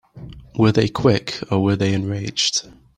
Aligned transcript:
Were 0.57 0.71
they 0.71 0.89
quick 0.89 1.43
or 1.51 1.61
were 1.61 1.75
they 1.75 1.93
enraged? 1.93 2.67